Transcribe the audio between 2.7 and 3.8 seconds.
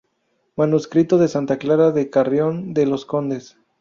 de los Condes